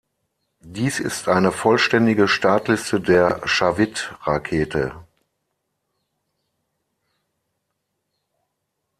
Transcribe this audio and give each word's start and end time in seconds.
Dies 0.65 0.99
ist 0.99 1.27
eine 1.27 1.51
vollständige 1.51 2.27
Startliste 2.27 2.99
der 2.99 3.39
Shavit-Rakete. 3.47 4.95